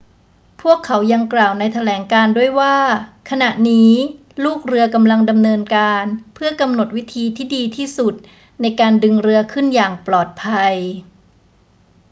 [0.61, 2.77] พวกเขายังกล่าวในแถลงการณ์ด้วยว่า
[3.29, 3.93] ขณะนี้
[4.43, 8.13] ลูกเรือกำลังดำเนินการเพื่อกำหนดวิธีที่ดีที่สุด
[8.61, 10.75] ในการดึงเรือขึ้นอย่างปลอดภัย